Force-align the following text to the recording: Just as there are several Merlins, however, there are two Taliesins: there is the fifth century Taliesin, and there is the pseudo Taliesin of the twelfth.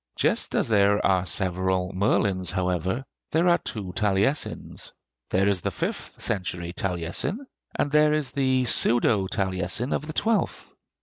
Just 0.15 0.55
as 0.55 0.67
there 0.67 1.05
are 1.05 1.27
several 1.27 1.91
Merlins, 1.93 2.49
however, 2.49 3.05
there 3.29 3.47
are 3.47 3.59
two 3.59 3.93
Taliesins: 3.95 4.91
there 5.29 5.47
is 5.47 5.61
the 5.61 5.69
fifth 5.69 6.19
century 6.19 6.73
Taliesin, 6.73 7.45
and 7.75 7.91
there 7.91 8.11
is 8.11 8.31
the 8.31 8.65
pseudo 8.65 9.27
Taliesin 9.27 9.93
of 9.93 10.07
the 10.07 10.13
twelfth. 10.13 10.73